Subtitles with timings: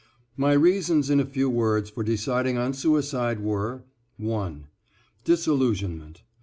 [0.35, 3.83] My reasons, in a few words, for deciding on suicide were:
[4.17, 4.65] (1)
[5.25, 6.23] Disillusionment.